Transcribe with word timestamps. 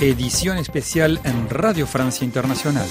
edición 0.00 0.56
especial 0.56 1.20
en 1.24 1.48
Radio 1.50 1.86
Francia 1.86 2.24
Internacional. 2.24 2.86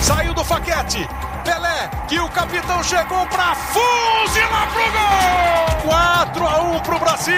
Saiu 0.00 0.32
do 0.34 0.44
Faquete. 0.44 1.08
Pelé, 1.44 1.90
que 2.08 2.18
o 2.20 2.28
capitão 2.28 2.82
chegou 2.84 3.26
para 3.26 3.54
fuzilar 3.54 4.68
pro 4.72 4.82
gol. 4.92 5.90
4 5.90 6.46
a 6.46 6.62
1 6.76 6.80
pro 6.80 6.98
Brasil. 6.98 7.34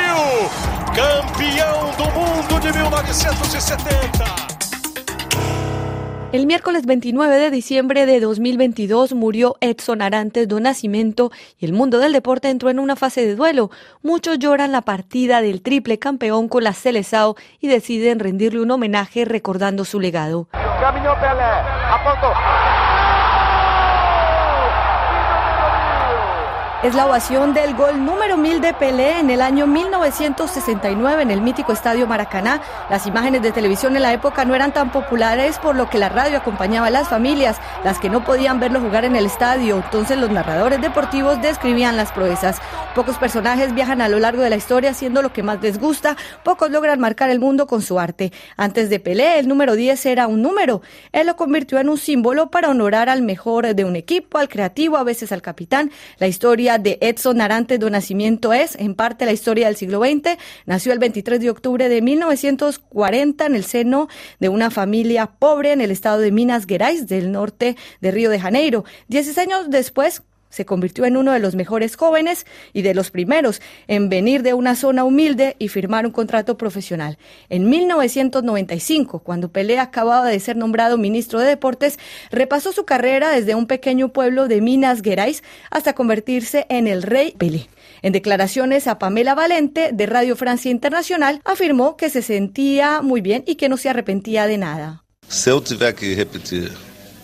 Campeão 0.94 1.90
do 1.96 2.10
mundo 2.12 2.60
de 2.60 2.72
1970. 2.72 4.53
El 6.34 6.48
miércoles 6.48 6.84
29 6.84 7.38
de 7.38 7.48
diciembre 7.52 8.06
de 8.06 8.18
2022 8.18 9.14
murió 9.14 9.54
Edson 9.60 10.02
Arantes 10.02 10.48
do 10.48 10.58
Nascimento 10.58 11.30
y 11.60 11.64
el 11.64 11.72
mundo 11.72 12.00
del 12.00 12.12
deporte 12.12 12.50
entró 12.50 12.70
en 12.70 12.80
una 12.80 12.96
fase 12.96 13.24
de 13.24 13.36
duelo. 13.36 13.70
Muchos 14.02 14.40
lloran 14.40 14.72
la 14.72 14.82
partida 14.82 15.40
del 15.42 15.62
triple 15.62 16.00
campeón 16.00 16.48
con 16.48 16.64
la 16.64 16.72
Celesao 16.72 17.36
y 17.60 17.68
deciden 17.68 18.18
rendirle 18.18 18.62
un 18.62 18.72
homenaje 18.72 19.24
recordando 19.24 19.84
su 19.84 20.00
legado. 20.00 20.48
Caminhou 20.80 21.14
Pelé, 21.20 21.54
apontou. 21.88 22.32
Es 26.84 26.94
la 26.94 27.06
ovación 27.06 27.54
del 27.54 27.74
gol 27.74 28.04
número 28.04 28.36
1000 28.36 28.60
de 28.60 28.74
Pelé 28.74 29.18
en 29.18 29.30
el 29.30 29.40
año 29.40 29.66
1969 29.66 31.22
en 31.22 31.30
el 31.30 31.40
mítico 31.40 31.72
estadio 31.72 32.06
Maracaná. 32.06 32.60
Las 32.90 33.06
imágenes 33.06 33.40
de 33.40 33.52
televisión 33.52 33.96
en 33.96 34.02
la 34.02 34.12
época 34.12 34.44
no 34.44 34.54
eran 34.54 34.74
tan 34.74 34.92
populares, 34.92 35.58
por 35.58 35.76
lo 35.76 35.88
que 35.88 35.98
la 35.98 36.10
radio 36.10 36.36
acompañaba 36.36 36.88
a 36.88 36.90
las 36.90 37.08
familias, 37.08 37.56
las 37.84 37.98
que 37.98 38.10
no 38.10 38.22
podían 38.22 38.60
verlo 38.60 38.82
jugar 38.82 39.06
en 39.06 39.16
el 39.16 39.24
estadio. 39.24 39.76
Entonces 39.76 40.18
los 40.18 40.28
narradores 40.28 40.78
deportivos 40.82 41.40
describían 41.40 41.96
las 41.96 42.12
proezas. 42.12 42.58
Pocos 42.94 43.16
personajes 43.16 43.74
viajan 43.74 44.02
a 44.02 44.08
lo 44.10 44.18
largo 44.18 44.42
de 44.42 44.50
la 44.50 44.56
historia 44.56 44.90
haciendo 44.90 45.22
lo 45.22 45.32
que 45.32 45.42
más 45.42 45.62
les 45.62 45.80
gusta, 45.80 46.18
pocos 46.42 46.70
logran 46.70 47.00
marcar 47.00 47.30
el 47.30 47.40
mundo 47.40 47.66
con 47.66 47.80
su 47.80 47.98
arte. 47.98 48.30
Antes 48.58 48.90
de 48.90 49.00
Pelé, 49.00 49.38
el 49.38 49.48
número 49.48 49.74
10 49.74 50.04
era 50.04 50.26
un 50.26 50.42
número. 50.42 50.82
Él 51.12 51.28
lo 51.28 51.34
convirtió 51.34 51.78
en 51.78 51.88
un 51.88 51.96
símbolo 51.96 52.50
para 52.50 52.68
honorar 52.68 53.08
al 53.08 53.22
mejor 53.22 53.74
de 53.74 53.84
un 53.86 53.96
equipo, 53.96 54.36
al 54.36 54.50
creativo, 54.50 54.98
a 54.98 55.02
veces 55.02 55.32
al 55.32 55.40
capitán. 55.40 55.90
La 56.18 56.26
historia 56.26 56.73
de 56.78 56.98
Edson 57.00 57.40
Arantes 57.40 57.78
do 57.78 57.90
Nacimiento 57.90 58.52
es, 58.52 58.76
en 58.76 58.94
parte, 58.94 59.26
la 59.26 59.32
historia 59.32 59.66
del 59.66 59.76
siglo 59.76 60.00
XX. 60.00 60.38
Nació 60.66 60.92
el 60.92 60.98
23 60.98 61.40
de 61.40 61.50
octubre 61.50 61.88
de 61.88 62.02
1940 62.02 63.46
en 63.46 63.54
el 63.54 63.64
seno 63.64 64.08
de 64.40 64.48
una 64.48 64.70
familia 64.70 65.26
pobre 65.26 65.72
en 65.72 65.80
el 65.80 65.90
estado 65.90 66.18
de 66.18 66.32
Minas 66.32 66.66
Gerais, 66.66 67.06
del 67.06 67.32
norte 67.32 67.76
de 68.00 68.10
Río 68.10 68.30
de 68.30 68.40
Janeiro. 68.40 68.84
Dieciséis 69.08 69.38
años 69.38 69.70
después, 69.70 70.22
se 70.54 70.64
convirtió 70.64 71.04
en 71.04 71.16
uno 71.16 71.32
de 71.32 71.40
los 71.40 71.56
mejores 71.56 71.96
jóvenes 71.96 72.46
y 72.72 72.82
de 72.82 72.94
los 72.94 73.10
primeros 73.10 73.60
en 73.88 74.08
venir 74.08 74.42
de 74.44 74.54
una 74.54 74.76
zona 74.76 75.02
humilde 75.02 75.56
y 75.58 75.66
firmar 75.68 76.06
un 76.06 76.12
contrato 76.12 76.56
profesional. 76.56 77.18
En 77.48 77.68
1995, 77.68 79.18
cuando 79.18 79.50
Pelé 79.50 79.80
acababa 79.80 80.28
de 80.28 80.38
ser 80.38 80.56
nombrado 80.56 80.96
ministro 80.96 81.40
de 81.40 81.48
Deportes, 81.48 81.98
repasó 82.30 82.70
su 82.70 82.84
carrera 82.84 83.30
desde 83.30 83.56
un 83.56 83.66
pequeño 83.66 84.12
pueblo 84.12 84.46
de 84.46 84.60
Minas 84.60 85.02
Gerais 85.02 85.42
hasta 85.70 85.94
convertirse 85.94 86.66
en 86.68 86.86
el 86.86 87.02
rey 87.02 87.32
Pelé. 87.36 87.68
En 88.02 88.12
declaraciones 88.12 88.86
a 88.86 88.98
Pamela 89.00 89.34
Valente 89.34 89.90
de 89.92 90.06
Radio 90.06 90.36
Francia 90.36 90.70
Internacional, 90.70 91.40
afirmó 91.44 91.96
que 91.96 92.10
se 92.10 92.22
sentía 92.22 93.02
muy 93.02 93.20
bien 93.20 93.42
y 93.44 93.56
que 93.56 93.68
no 93.68 93.76
se 93.76 93.88
arrepentía 93.88 94.46
de 94.46 94.58
nada. 94.58 95.04
Se 95.26 95.50
eu 95.50 95.60
tiver 95.60 95.94
que 95.94 96.14
repetir 96.14 96.70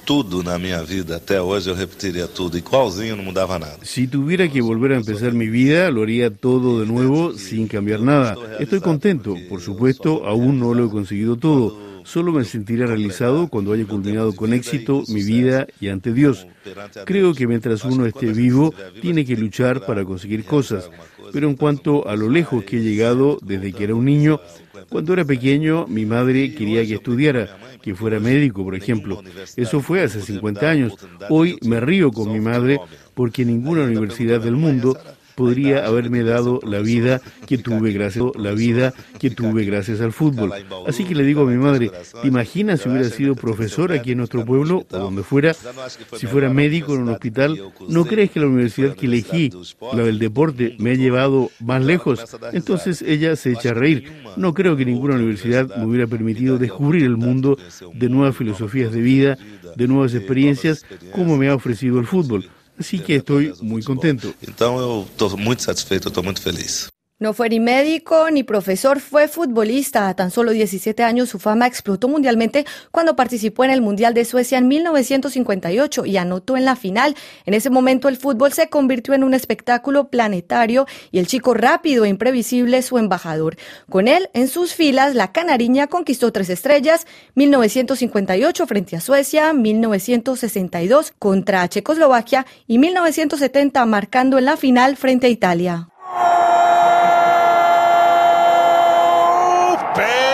tudo 0.04 0.42
na 0.42 0.58
minha 0.58 0.82
vida 0.82 1.16
até 1.16 1.40
hoje, 1.40 1.68
eu 1.70 1.74
repetiria 1.74 2.26
tudo 2.26 2.58
igualzinho, 2.58 3.16
não 3.16 3.24
mudava 3.24 3.58
nada. 3.58 3.78
Si 3.82 4.06
tuviera 4.06 4.48
que 4.48 4.60
volver 4.60 4.92
a 4.92 4.96
empezar 4.96 5.32
mi 5.32 5.48
vida, 5.48 5.90
lo 5.90 6.02
haría 6.02 6.30
todo 6.30 6.80
de 6.80 6.86
nuevo 6.86 7.32
sin 7.34 7.66
cambiar 7.68 8.00
nada. 8.00 8.36
Estoy 8.58 8.80
contento, 8.80 9.36
por 9.48 9.60
supuesto, 9.60 10.26
aún 10.26 10.58
no 10.58 10.74
lo 10.74 10.86
he 10.86 10.90
conseguido 10.90 11.36
todo. 11.36 11.90
Solo 12.04 12.32
me 12.32 12.44
sentiré 12.44 12.86
realizado 12.86 13.48
cuando 13.48 13.72
haya 13.72 13.86
culminado 13.86 14.34
con 14.34 14.52
éxito 14.52 15.04
mi 15.08 15.22
vida 15.22 15.66
y 15.80 15.88
ante 15.88 16.12
Dios. 16.12 16.46
Creo 17.04 17.34
que 17.34 17.46
mientras 17.46 17.84
uno 17.84 18.06
esté 18.06 18.32
vivo, 18.32 18.74
tiene 19.00 19.24
que 19.24 19.36
luchar 19.36 19.84
para 19.86 20.04
conseguir 20.04 20.44
cosas. 20.44 20.90
Pero 21.32 21.48
en 21.48 21.56
cuanto 21.56 22.08
a 22.08 22.16
lo 22.16 22.28
lejos 22.28 22.64
que 22.64 22.78
he 22.78 22.82
llegado 22.82 23.38
desde 23.42 23.72
que 23.72 23.84
era 23.84 23.94
un 23.94 24.04
niño, 24.04 24.40
cuando 24.88 25.12
era 25.12 25.24
pequeño 25.24 25.86
mi 25.86 26.04
madre 26.04 26.54
quería 26.54 26.84
que 26.84 26.94
estudiara, 26.94 27.56
que 27.82 27.94
fuera 27.94 28.20
médico, 28.20 28.64
por 28.64 28.74
ejemplo. 28.74 29.22
Eso 29.56 29.80
fue 29.80 30.02
hace 30.02 30.20
50 30.20 30.68
años. 30.68 30.94
Hoy 31.28 31.58
me 31.62 31.80
río 31.80 32.10
con 32.10 32.32
mi 32.32 32.40
madre 32.40 32.80
porque 33.14 33.44
ninguna 33.44 33.84
universidad 33.84 34.40
del 34.40 34.56
mundo 34.56 34.98
podría 35.40 35.86
haberme 35.86 36.22
dado 36.22 36.60
la 36.62 36.80
vida 36.80 37.22
que 37.46 37.56
tuve 37.56 37.92
gracias 37.92 38.26
la 38.34 38.52
vida 38.52 38.92
que 39.18 39.30
tuve 39.30 39.64
gracias 39.64 40.02
al 40.02 40.12
fútbol. 40.12 40.52
Así 40.86 41.04
que 41.04 41.14
le 41.14 41.24
digo 41.24 41.42
a 41.42 41.46
mi 41.46 41.56
madre, 41.56 41.90
¿te 42.20 42.28
imaginas 42.28 42.80
si 42.80 42.90
hubiera 42.90 43.08
sido 43.08 43.34
profesor 43.34 43.90
aquí 43.90 44.12
en 44.12 44.18
nuestro 44.18 44.44
pueblo 44.44 44.84
o 44.90 44.98
donde 44.98 45.22
fuera? 45.22 45.54
Si 46.18 46.26
fuera 46.26 46.50
médico 46.50 46.94
en 46.94 47.02
un 47.02 47.08
hospital, 47.08 47.58
¿no 47.88 48.04
crees 48.04 48.30
que 48.30 48.40
la 48.40 48.48
universidad 48.48 48.94
que 48.94 49.06
elegí, 49.06 49.50
la 49.94 50.02
del 50.02 50.18
deporte, 50.18 50.76
me 50.78 50.90
ha 50.90 50.94
llevado 50.94 51.50
más 51.58 51.82
lejos? 51.82 52.20
Entonces 52.52 53.00
ella 53.00 53.34
se 53.34 53.52
echa 53.52 53.70
a 53.70 53.74
reír. 53.74 54.12
No 54.36 54.52
creo 54.52 54.76
que 54.76 54.84
ninguna 54.84 55.14
universidad 55.14 55.74
me 55.74 55.86
hubiera 55.86 56.06
permitido 56.06 56.58
descubrir 56.58 57.04
el 57.04 57.16
mundo 57.16 57.56
de 57.94 58.08
nuevas 58.10 58.36
filosofías 58.36 58.92
de 58.92 59.00
vida, 59.00 59.38
de 59.74 59.88
nuevas 59.88 60.12
experiencias, 60.14 60.84
como 61.12 61.38
me 61.38 61.48
ha 61.48 61.54
ofrecido 61.54 61.98
el 61.98 62.06
fútbol. 62.06 62.44
Así 62.80 62.98
que 62.98 63.16
estoy 63.16 63.52
muy 63.60 63.82
contento. 63.82 64.34
Então 64.42 64.78
eu 64.78 65.06
estou 65.10 65.36
muito 65.36 65.62
satisfeito, 65.62 66.06
eu 66.06 66.08
estou 66.08 66.24
muito 66.24 66.40
feliz. 66.40 66.88
No 67.20 67.34
fue 67.34 67.50
ni 67.50 67.60
médico 67.60 68.30
ni 68.30 68.44
profesor, 68.44 68.98
fue 68.98 69.28
futbolista. 69.28 70.08
A 70.08 70.16
tan 70.16 70.30
solo 70.30 70.52
17 70.52 71.02
años 71.02 71.28
su 71.28 71.38
fama 71.38 71.66
explotó 71.66 72.08
mundialmente 72.08 72.64
cuando 72.90 73.14
participó 73.14 73.62
en 73.62 73.70
el 73.70 73.82
Mundial 73.82 74.14
de 74.14 74.24
Suecia 74.24 74.56
en 74.56 74.68
1958 74.68 76.06
y 76.06 76.16
anotó 76.16 76.56
en 76.56 76.64
la 76.64 76.76
final. 76.76 77.14
En 77.44 77.52
ese 77.52 77.68
momento 77.68 78.08
el 78.08 78.16
fútbol 78.16 78.54
se 78.54 78.70
convirtió 78.70 79.12
en 79.12 79.22
un 79.22 79.34
espectáculo 79.34 80.08
planetario 80.08 80.86
y 81.12 81.18
el 81.18 81.26
chico 81.26 81.52
rápido 81.52 82.06
e 82.06 82.08
imprevisible 82.08 82.80
su 82.80 82.96
embajador. 82.96 83.56
Con 83.90 84.08
él 84.08 84.30
en 84.32 84.48
sus 84.48 84.72
filas, 84.72 85.14
la 85.14 85.30
canariña 85.30 85.88
conquistó 85.88 86.32
tres 86.32 86.48
estrellas, 86.48 87.06
1958 87.34 88.66
frente 88.66 88.96
a 88.96 89.00
Suecia, 89.02 89.52
1962 89.52 91.12
contra 91.18 91.68
Checoslovaquia 91.68 92.46
y 92.66 92.78
1970 92.78 93.84
marcando 93.84 94.38
en 94.38 94.46
la 94.46 94.56
final 94.56 94.96
frente 94.96 95.26
a 95.26 95.30
Italia. 95.30 95.90
Pelé, 99.92 100.29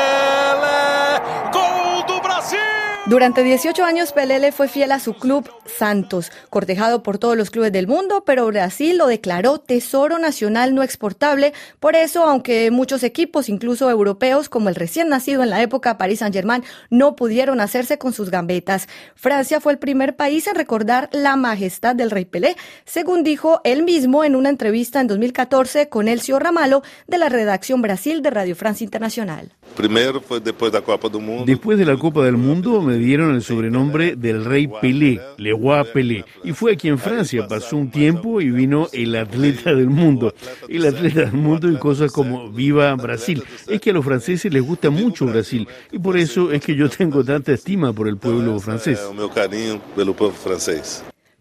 Durante 3.09 3.45
18 3.45 3.85
años 3.85 4.11
Pelé 4.11 4.41
le 4.41 4.51
fue 4.51 4.67
fiel 4.67 4.91
a 4.91 4.99
su 4.99 5.15
club 5.15 5.49
Santos, 5.65 6.33
cortejado 6.51 7.05
por 7.05 7.19
todos 7.19 7.37
los 7.37 7.51
clubes 7.51 7.71
del 7.71 7.87
mundo, 7.87 8.25
pero 8.27 8.47
Brasil 8.47 8.99
lo 8.99 9.07
declaró 9.07 9.59
tesoro 9.59 10.19
nacional 10.19 10.75
no 10.75 10.83
exportable. 10.83 11.53
Por 11.79 11.95
eso, 11.95 12.25
aunque 12.25 12.73
muchos 12.73 13.05
equipos, 13.05 13.49
incluso 13.49 13.89
europeos, 13.89 14.49
como 14.49 14.71
el 14.71 14.75
recién 14.75 15.09
nacido 15.09 15.45
en 15.45 15.51
la 15.51 15.63
época 15.63 15.99
Paris 15.99 16.19
Saint-Germain, 16.19 16.65
no 16.91 17.15
pudieron 17.15 17.61
hacerse 17.61 17.97
con 17.97 18.13
sus 18.13 18.31
gambetas, 18.31 18.89
Francia 19.15 19.61
fue 19.61 19.73
el 19.73 19.79
primer 19.79 20.17
país 20.17 20.49
en 20.49 20.57
recordar 20.57 21.09
la 21.13 21.37
majestad 21.37 21.95
del 21.95 22.11
rey 22.11 22.25
Pelé, 22.25 22.57
según 22.87 23.23
dijo 23.23 23.61
él 23.63 23.85
mismo 23.85 24.25
en 24.25 24.35
una 24.35 24.49
entrevista 24.49 25.01
en 25.01 25.07
2014 25.07 25.89
con 25.89 26.09
Elcio 26.09 26.41
Ramalo 26.41 26.83
de 27.07 27.19
la 27.19 27.29
redacción 27.29 27.83
Brasil 27.83 28.21
de 28.21 28.31
Radio 28.31 28.57
Francia 28.57 28.85
Internacional. 28.85 29.53
Primeiro 29.77 30.21
foi 30.21 30.41
depois 30.41 30.73
da 30.73 30.81
Copa 30.81 31.09
do 31.09 31.21
Mundo. 31.21 31.45
Después 31.45 31.77
de 31.77 31.85
la 31.85 31.97
Copa 31.99 32.25
del 32.25 32.37
Mundo 32.39 32.81
me 32.81 32.96
dieron 32.97 33.35
el 33.35 33.43
sobrenombre 33.43 34.17
del 34.17 34.45
rey 34.45 34.69
Pelé, 34.81 35.21
Le 35.39 35.53
Roi 35.53 35.85
Pelé. 35.93 36.25
Y 36.45 36.53
fue 36.53 36.73
aquí 36.73 36.89
en 36.89 36.99
Francia, 36.99 37.47
pasó 37.49 37.77
un 37.77 37.91
tiempo 37.91 38.41
y 38.41 38.51
vino 38.51 38.89
el 38.93 39.17
atleta 39.17 39.75
del 39.75 39.89
mundo. 39.89 40.35
El 40.69 40.87
atleta 40.87 41.21
del 41.21 41.33
mundo 41.33 41.71
y 41.71 41.77
cosas 41.77 42.13
como 42.13 42.51
Viva 42.51 42.95
Brasil. 42.95 43.43
Es 43.69 43.81
que 43.81 43.91
a 43.91 43.93
los 43.93 44.05
franceses 44.05 44.53
les 44.53 44.63
gusta 44.63 44.91
mucho 44.91 45.27
Brasil 45.27 45.67
y 45.93 45.99
por 45.99 46.17
eso 46.17 46.53
es 46.53 46.63
que 46.63 46.75
yo 46.75 46.89
tengo 46.89 47.25
tanta 47.25 47.53
estima 47.53 47.93
por 47.93 48.09
el 48.09 48.17
pueblo 48.17 48.59
francés. 48.61 49.01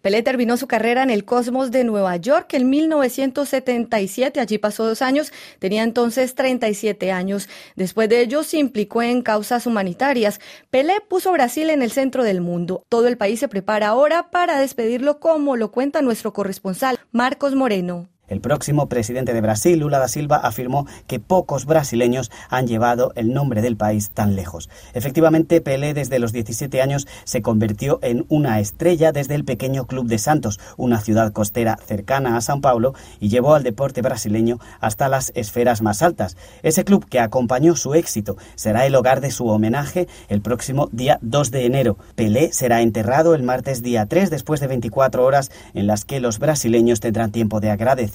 Pelé 0.05 0.21
terminó 0.21 0.55
su 0.55 0.67
carrera 0.67 1.01
en 1.01 1.09
el 1.09 1.25
Cosmos 1.25 1.71
de 1.71 1.83
Nueva 1.83 2.15
York 2.17 2.53
en 2.53 2.69
1977. 2.69 4.39
Allí 4.39 4.59
pasó 4.59 4.85
dos 4.85 5.01
años. 5.01 5.33
Tenía 5.57 5.81
entonces 5.81 6.35
37 6.35 7.11
años. 7.11 7.49
Después 7.75 8.07
de 8.07 8.21
ello 8.21 8.43
se 8.43 8.59
implicó 8.59 9.01
en 9.01 9.23
causas 9.23 9.65
humanitarias. 9.65 10.39
Pelé 10.69 11.01
puso 11.01 11.31
Brasil 11.31 11.71
en 11.71 11.81
el 11.81 11.89
centro 11.89 12.23
del 12.23 12.39
mundo. 12.39 12.83
Todo 12.87 13.07
el 13.07 13.17
país 13.17 13.39
se 13.39 13.47
prepara 13.47 13.87
ahora 13.87 14.29
para 14.29 14.59
despedirlo 14.59 15.19
como 15.19 15.55
lo 15.55 15.71
cuenta 15.71 16.03
nuestro 16.03 16.33
corresponsal 16.33 16.99
Marcos 17.11 17.55
Moreno. 17.55 18.07
El 18.27 18.41
próximo 18.41 18.89
presidente 18.89 19.33
de 19.33 19.41
Brasil, 19.41 19.79
Lula 19.79 19.99
da 19.99 20.07
Silva, 20.07 20.37
afirmó 20.37 20.87
que 21.05 21.19
pocos 21.19 21.65
brasileños 21.65 22.31
han 22.49 22.65
llevado 22.65 23.11
el 23.15 23.33
nombre 23.33 23.61
del 23.61 23.77
país 23.77 24.09
tan 24.09 24.35
lejos. 24.35 24.67
Efectivamente, 24.93 25.61
Pelé 25.61 25.93
desde 25.93 26.17
los 26.17 26.33
17 26.33 26.81
años 26.81 27.07
se 27.23 27.43
convirtió 27.43 27.99
en 28.01 28.25
una 28.29 28.59
estrella 28.59 29.11
desde 29.11 29.35
el 29.35 29.45
pequeño 29.45 29.85
Club 29.85 30.07
de 30.07 30.17
Santos, 30.17 30.59
una 30.75 31.01
ciudad 31.01 31.33
costera 31.33 31.77
cercana 31.85 32.35
a 32.35 32.41
San 32.41 32.61
Paulo, 32.61 32.95
y 33.19 33.29
llevó 33.29 33.53
al 33.53 33.63
deporte 33.63 34.01
brasileño 34.01 34.59
hasta 34.79 35.07
las 35.07 35.31
esferas 35.35 35.83
más 35.83 36.01
altas. 36.01 36.35
Ese 36.63 36.83
club 36.83 37.05
que 37.07 37.19
acompañó 37.19 37.75
su 37.75 37.93
éxito 37.93 38.37
será 38.55 38.87
el 38.87 38.95
hogar 38.95 39.21
de 39.21 39.29
su 39.29 39.47
homenaje 39.47 40.07
el 40.29 40.41
próximo 40.41 40.89
día 40.91 41.19
2 41.21 41.51
de 41.51 41.65
enero. 41.65 41.97
Pelé 42.15 42.51
será 42.53 42.81
enterrado 42.81 43.35
el 43.35 43.43
martes 43.43 43.83
día 43.83 44.07
3 44.07 44.31
después 44.31 44.59
de 44.61 44.67
24 44.67 45.23
horas 45.23 45.51
en 45.75 45.85
las 45.85 46.05
que 46.05 46.19
los 46.19 46.39
brasileños 46.39 46.99
tendrán 46.99 47.31
tiempo 47.31 47.59
de 47.59 47.69
agradecer 47.69 48.14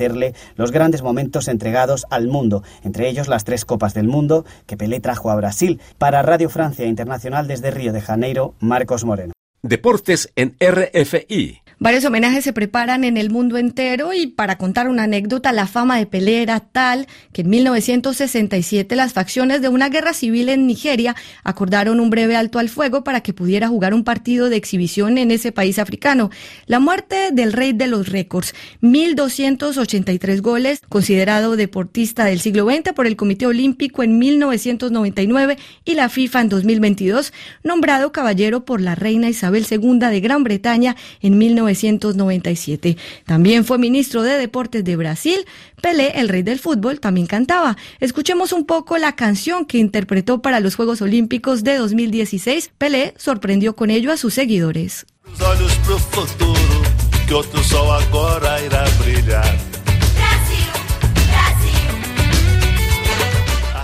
los 0.57 0.73
grandes 0.73 1.03
momentos 1.03 1.49
entregados 1.49 2.07
al 2.11 2.29
mundo, 2.29 2.63
entre 2.83 3.09
ellos 3.09 3.29
las 3.29 3.45
tres 3.45 3.65
Copas 3.65 3.95
del 3.95 4.09
Mundo 4.09 4.45
que 4.67 4.77
Pelé 4.77 5.01
trajo 5.01 5.31
a 5.31 5.37
Brasil. 5.37 5.81
Para 5.99 6.23
Radio 6.23 6.49
Francia 6.49 6.87
Internacional 6.87 7.47
desde 7.47 7.71
Río 7.71 7.93
de 7.93 8.01
Janeiro, 8.01 8.55
Marcos 8.61 9.05
Moreno. 9.05 9.33
Deportes 9.63 10.33
en 10.37 10.57
RFI. 10.59 11.61
Varios 11.83 12.05
homenajes 12.05 12.45
se 12.45 12.53
preparan 12.53 13.05
en 13.05 13.17
el 13.17 13.31
mundo 13.31 13.57
entero 13.57 14.13
y 14.13 14.27
para 14.27 14.59
contar 14.59 14.87
una 14.87 15.05
anécdota, 15.05 15.51
la 15.51 15.67
fama 15.67 15.97
de 15.97 16.05
Pelé 16.05 16.43
era 16.43 16.61
tal 16.61 17.07
que 17.33 17.41
en 17.41 17.49
1967 17.49 18.95
las 18.97 19.15
facciones 19.15 19.63
de 19.63 19.71
una 19.71 19.89
guerra 19.89 20.13
civil 20.13 20.51
en 20.51 20.67
Nigeria 20.67 21.17
acordaron 21.43 21.99
un 21.99 22.11
breve 22.11 22.37
alto 22.37 22.59
al 22.59 22.69
fuego 22.69 23.03
para 23.03 23.23
que 23.23 23.33
pudiera 23.33 23.67
jugar 23.69 23.95
un 23.95 24.05
partido 24.05 24.51
de 24.51 24.57
exhibición 24.57 25.17
en 25.17 25.31
ese 25.31 25.53
país 25.53 25.79
africano. 25.79 26.29
La 26.67 26.81
muerte 26.81 27.31
del 27.33 27.51
rey 27.51 27.73
de 27.73 27.87
los 27.87 28.11
récords, 28.11 28.55
1.283 28.83 30.43
goles, 30.43 30.83
considerado 30.87 31.57
deportista 31.57 32.27
del 32.27 32.41
siglo 32.41 32.67
XX 32.69 32.93
por 32.93 33.07
el 33.07 33.17
Comité 33.17 33.47
Olímpico 33.47 34.03
en 34.03 34.19
1999 34.19 35.57
y 35.87 35.95
la 35.95 36.11
FIFA 36.11 36.43
en 36.43 36.49
2022, 36.51 37.33
nombrado 37.65 38.13
caballero 38.13 38.67
por 38.67 38.83
la 38.83 38.97
reina 38.97 39.31
Isabel 39.31 39.65
II 39.71 39.99
de 39.99 40.21
Gran 40.21 40.45
Bretaña 40.45 40.95
en 41.23 41.39
19 41.39 41.70
1997. 41.71 42.97
También 43.25 43.65
fue 43.65 43.79
ministro 43.79 44.23
de 44.23 44.37
Deportes 44.39 44.85
de 44.85 44.97
Brasil. 44.97 45.47
Pelé, 45.81 46.13
el 46.17 46.29
rey 46.29 46.43
del 46.43 46.59
fútbol, 46.59 47.01
también 47.01 47.27
cantaba. 47.27 47.77
Escuchemos 48.01 48.53
un 48.53 48.67
poco 48.67 48.99
la 48.99 49.17
canción 49.17 49.65
que 49.65 49.79
interpretó 49.79 50.43
para 50.43 50.61
los 50.61 50.75
Juegos 50.75 51.03
Olímpicos 51.03 51.65
de 51.65 51.77
2016. 51.77 52.71
Pelé 52.77 53.15
sorprendió 53.17 53.77
con 53.77 53.91
ello 53.91 54.13
a 54.13 54.17
sus 54.17 54.35
seguidores. 54.35 55.07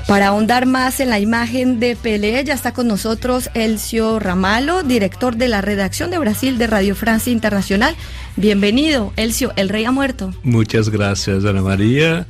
Para 0.07 0.29
ahondar 0.29 0.67
más 0.67 1.01
en 1.01 1.11
la 1.11 1.19
imagen 1.19 1.81
de 1.81 1.97
Pelé, 1.97 2.45
ya 2.45 2.55
está 2.55 2.73
con 2.73 2.87
nosotros 2.87 3.51
Elcio 3.55 4.21
Ramalo, 4.21 4.85
director 4.85 5.35
de 5.35 5.49
la 5.49 5.63
redacción 5.63 6.13
de 6.13 6.19
Brasil 6.19 6.59
de 6.59 6.69
Radio 6.69 6.95
Francia 6.95 7.33
Internacional. 7.33 7.97
Bienvenido, 8.37 9.13
Elcio, 9.17 9.53
el 9.57 9.69
rey 9.69 9.85
ha 9.85 9.91
muerto. 9.91 10.33
Muchas 10.45 10.91
gracias, 10.91 11.45
Ana 11.45 11.61
María. 11.61 12.29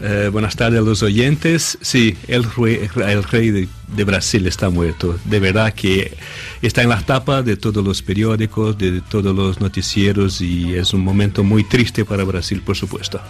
Eh, 0.00 0.30
buenas 0.32 0.56
tardes 0.56 0.80
a 0.80 0.82
los 0.82 1.02
oyentes. 1.02 1.76
Sí, 1.82 2.16
el 2.28 2.44
rey, 2.44 3.50
de, 3.50 3.68
de, 3.88 4.04
Brasil 4.04 4.46
está 4.46 4.70
muerto. 4.70 5.18
De 5.26 5.38
verdad 5.38 5.74
que 5.74 6.16
está 6.62 6.80
en 6.80 6.88
la 6.88 7.02
tapa 7.02 7.42
de 7.42 7.58
todos 7.58 7.84
los 7.84 8.00
periódicos, 8.00 8.78
de 8.78 9.02
todos 9.02 9.36
los 9.36 9.60
noticieros 9.60 10.40
y 10.40 10.74
es 10.74 10.94
un 10.94 11.02
momento 11.02 11.44
muy 11.44 11.62
triste 11.62 12.06
para 12.06 12.24
Brasil, 12.24 12.62
por 12.64 12.76
supuesto. 12.76 13.20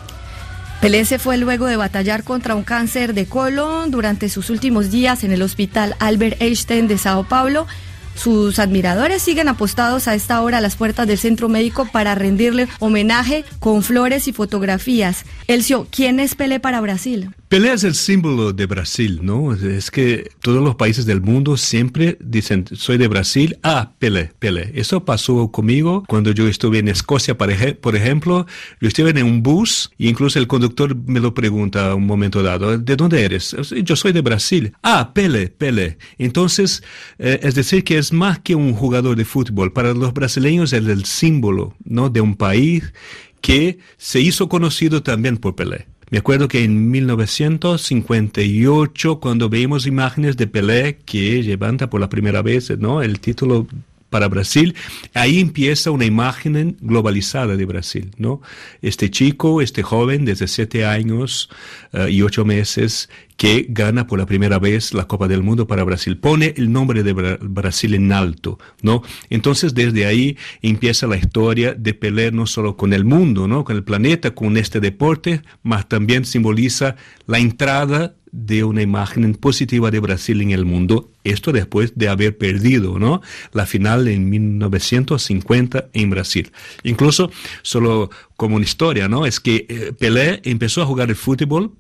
Pelé 0.81 1.05
se 1.05 1.19
fue 1.19 1.39
luego 1.39 1.67
de 1.67 1.77
batallar 1.77 2.23
contra 2.23 2.55
un 2.55 2.63
cáncer 2.63 3.13
de 3.13 3.27
colon 3.27 3.91
durante 3.91 4.29
sus 4.29 4.49
últimos 4.49 4.93
días 4.93 5.25
en 5.25 5.33
el 5.33 5.43
hospital 5.43 5.97
Albert 5.99 6.41
Einstein 6.41 6.87
de 6.87 6.99
Sao 6.99 7.25
Paulo. 7.25 7.67
Sus 8.15 8.61
admiradores 8.61 9.21
siguen 9.21 9.49
apostados 9.49 10.07
a 10.07 10.15
esta 10.15 10.41
hora 10.41 10.59
a 10.59 10.61
las 10.61 10.77
puertas 10.77 11.09
del 11.09 11.19
centro 11.19 11.49
médico 11.49 11.89
para 11.91 12.15
rendirle 12.15 12.69
homenaje 12.79 13.45
con 13.59 13.83
flores 13.83 14.29
y 14.29 14.33
fotografías. 14.33 15.25
Elcio, 15.49 15.89
¿quién 15.91 16.21
es 16.21 16.37
Pelé 16.37 16.61
para 16.61 16.81
Brasil? 16.81 17.31
Pelé 17.49 17.73
es 17.73 17.83
el 17.83 17.95
símbolo 17.95 18.53
de 18.53 18.67
Brasil, 18.67 19.21
¿no? 19.23 19.55
Es 19.55 19.91
que 19.91 20.33
todos 20.43 20.63
los 20.63 20.75
países 20.75 21.07
del 21.07 21.23
mundo 21.23 21.57
siempre 21.57 22.19
dicen, 22.21 22.67
soy 22.75 22.99
de 22.99 23.09
Brasil, 23.09 23.57
ah, 23.63 23.93
Pelé, 23.99 24.33
Pelé. 24.39 24.71
Eso 24.75 25.07
pasó 25.07 25.51
conmigo 25.51 26.05
cuando 26.07 26.33
yo 26.33 26.47
estuve 26.47 26.81
en 26.81 26.89
Escocia, 26.89 27.39
por 27.39 27.51
ejemplo. 27.51 28.47
Yo 28.83 28.89
estuve 28.89 29.11
en 29.19 29.23
un 29.23 29.43
bus 29.43 29.91
y 29.97 30.11
incluso 30.11 30.39
el 30.39 30.47
conductor 30.47 30.95
me 30.95 31.21
lo 31.21 31.33
pregunta 31.33 31.93
a 31.93 31.95
un 31.95 32.07
momento 32.07 32.43
dado, 32.43 32.77
¿de 32.77 32.97
dónde 32.97 33.25
eres? 33.25 33.57
Yo 33.83 33.97
soy 33.97 34.13
de 34.13 34.21
Brasil. 34.21 34.75
Ah, 34.83 35.13
Pelé, 35.15 35.49
Pelé. 35.49 35.97
Entonces, 36.19 36.83
eh, 37.19 37.41
es 37.43 37.55
decir, 37.55 37.83
que 37.83 37.97
es 37.97 38.13
más 38.13 38.41
que 38.41 38.57
un 38.57 38.75
jugador 38.75 39.17
de 39.17 39.25
fútbol. 39.25 39.73
Para 39.73 39.95
los 39.95 40.13
brasileños 40.13 40.75
es 40.75 40.87
el 40.87 41.07
símbolo, 41.07 41.75
¿no? 41.83 42.11
De 42.11 42.21
un 42.21 42.37
país 42.37 42.93
que 43.41 43.79
se 43.97 44.21
hizo 44.21 44.51
conocido 44.51 45.03
también 45.03 45.39
por 45.39 45.57
Pelé. 45.57 45.87
Me 46.11 46.19
acuerdo 46.19 46.49
que 46.49 46.65
en 46.65 46.91
1958, 46.91 49.21
cuando 49.21 49.51
vemos 49.51 49.87
imágenes 49.87 50.39
de 50.39 50.47
Pelé 50.47 50.97
que 51.05 51.43
levanta 51.43 51.91
por 51.91 52.01
la 52.01 52.09
primera 52.09 52.41
vez 52.41 52.71
¿no? 52.79 53.03
el 53.03 53.21
título 53.21 53.67
para 54.11 54.29
Brasil, 54.29 54.75
ahí 55.15 55.41
empieza 55.41 55.91
una 55.91 56.05
imagen 56.05 56.77
globalizada 56.81 57.57
de 57.57 57.65
Brasil, 57.65 58.11
¿no? 58.17 58.41
Este 58.83 59.11
chico, 59.11 59.61
este 59.61 59.83
joven, 59.83 60.25
desde 60.25 60.49
siete 60.49 60.85
años 60.85 61.51
uh, 61.93 62.09
y 62.09 62.23
ocho 62.23 62.45
meses, 62.45 63.09
que 63.37 63.67
gana 63.69 64.07
por 64.07 64.19
la 64.19 64.27
primera 64.27 64.59
vez 64.59 64.93
la 64.93 65.07
Copa 65.07 65.29
del 65.29 65.45
Mundo 65.45 65.67
para 65.69 65.85
Brasil, 65.85 66.19
pone 66.19 66.55
el 66.57 66.73
nombre 66.73 67.05
de 67.05 67.13
Bra 67.13 67.39
Brasil 67.41 67.95
en 67.95 68.13
alto, 68.13 68.59
¿no? 68.83 69.03
Entonces, 69.31 69.75
desde 69.75 70.07
ahí 70.07 70.37
empieza 70.61 71.07
la 71.07 71.17
historia 71.17 71.73
de 71.75 71.95
Pelé 71.95 72.33
no 72.33 72.47
solo 72.47 72.77
con 72.77 72.93
el 72.93 73.05
mundo, 73.05 73.47
¿no? 73.47 73.65
Con 73.65 73.77
el 73.77 73.85
planeta, 73.85 74.35
con 74.35 74.57
este 74.57 74.81
deporte, 74.81 75.43
mas 75.63 75.89
también 75.89 76.25
simboliza 76.25 76.97
la 77.27 77.39
entrada 77.39 78.17
de 78.33 78.65
una 78.65 78.83
imagen 78.83 79.35
positiva 79.35 79.91
de 79.91 80.01
Brasil 80.01 80.41
en 80.41 80.51
el 80.51 80.65
mundo, 80.65 81.11
esto 81.25 81.53
después 81.53 81.93
de 81.97 82.09
haber 82.09 82.37
perdido 82.37 82.99
¿no? 82.99 83.23
la 83.53 83.67
final 83.67 84.09
en 84.09 84.29
1950 84.31 85.89
en 85.93 86.11
Brasil. 86.11 86.53
Incluso, 86.83 87.31
solo 87.63 88.11
como 88.37 88.57
una 88.57 88.65
historia, 88.65 89.09
¿no? 89.09 89.27
es 89.27 89.41
que 89.41 89.67
eh, 89.69 89.93
Pelé 89.99 90.41
empezó 90.45 90.83
a 90.83 90.87
jugar 90.87 91.09
el 91.11 91.17
fútbol 91.17 91.73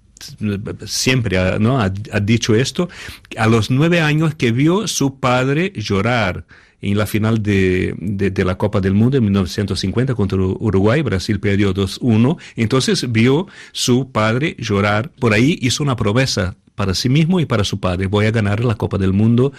siempre 0.86 1.38
¿no? 1.60 1.80
ha, 1.80 1.92
ha, 2.12 2.20
dicho 2.20 2.54
esto, 2.54 2.88
a 3.36 3.46
los 3.46 3.70
nueve 3.70 4.00
años 4.00 4.34
que 4.34 4.50
vio 4.50 4.88
su 4.88 5.20
padre 5.20 5.72
llorar 5.76 6.44
en 6.80 6.96
la 6.96 7.06
final 7.06 7.42
de, 7.42 7.94
de, 7.98 8.30
de, 8.30 8.44
la 8.44 8.56
Copa 8.56 8.80
del 8.80 8.94
Mundo 8.94 9.16
en 9.16 9.24
1950 9.24 10.14
contra 10.14 10.38
Uruguay. 10.38 11.02
Brasil 11.02 11.40
perdió 11.40 11.74
2-1. 11.74 12.38
Entonces 12.56 13.10
vio 13.10 13.46
su 13.72 14.10
padre 14.12 14.56
llorar. 14.58 15.10
Por 15.10 15.32
ahí 15.32 15.58
hizo 15.60 15.82
una 15.82 15.96
promesa 15.96 16.56
para 16.78 16.94
sí 16.94 17.08
mismo 17.08 17.40
y 17.40 17.46
para 17.46 17.64
su 17.64 17.80
padre. 17.80 18.06
Voy 18.06 18.26
a 18.26 18.30
ganar 18.30 18.64
la 18.64 18.76
Copa 18.76 18.98
del 18.98 19.12
Mundo 19.12 19.52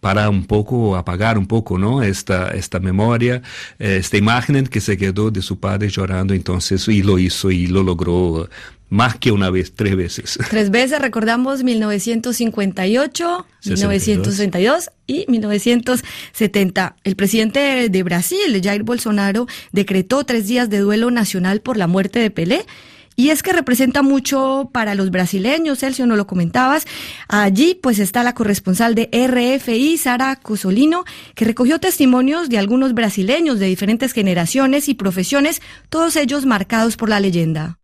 para 0.00 0.30
un 0.30 0.46
poco 0.46 0.96
apagar 0.96 1.36
un 1.36 1.46
poco, 1.46 1.76
¿no? 1.76 2.02
Esta, 2.02 2.48
esta 2.52 2.80
memoria, 2.80 3.42
esta 3.78 4.16
imagen 4.16 4.66
que 4.66 4.80
se 4.80 4.96
quedó 4.96 5.30
de 5.30 5.42
su 5.42 5.60
padre 5.60 5.90
llorando. 5.90 6.32
Entonces, 6.32 6.88
y 6.88 7.02
lo 7.02 7.18
hizo 7.18 7.50
y 7.50 7.66
lo 7.66 7.82
logró 7.82 8.48
más 8.92 9.16
que 9.16 9.32
una 9.32 9.48
vez, 9.48 9.72
tres 9.74 9.96
veces. 9.96 10.38
Tres 10.50 10.70
veces, 10.70 11.00
recordamos 11.00 11.62
1958, 11.62 13.46
1962 13.64 14.90
y 15.06 15.24
1970. 15.28 16.96
El 17.02 17.16
presidente 17.16 17.88
de 17.88 18.02
Brasil, 18.02 18.60
Jair 18.62 18.82
Bolsonaro, 18.82 19.46
decretó 19.72 20.24
tres 20.24 20.46
días 20.46 20.68
de 20.68 20.80
duelo 20.80 21.10
nacional 21.10 21.62
por 21.62 21.78
la 21.78 21.86
muerte 21.86 22.18
de 22.18 22.30
Pelé. 22.30 22.66
Y 23.16 23.30
es 23.30 23.42
que 23.42 23.52
representa 23.52 24.02
mucho 24.02 24.70
para 24.72 24.94
los 24.94 25.10
brasileños, 25.10 25.80
Celso, 25.80 26.06
no 26.06 26.16
lo 26.16 26.26
comentabas. 26.26 26.86
Allí 27.28 27.78
pues 27.80 27.98
está 27.98 28.22
la 28.22 28.34
corresponsal 28.34 28.94
de 28.94 29.08
RFI, 29.12 29.98
Sara 29.98 30.36
Cosolino, 30.36 31.04
que 31.34 31.44
recogió 31.44 31.78
testimonios 31.78 32.48
de 32.48 32.58
algunos 32.58 32.94
brasileños 32.94 33.58
de 33.58 33.66
diferentes 33.66 34.12
generaciones 34.12 34.88
y 34.88 34.94
profesiones, 34.94 35.60
todos 35.88 36.16
ellos 36.16 36.46
marcados 36.46 36.96
por 36.96 37.08
la 37.08 37.20
leyenda. 37.20 37.78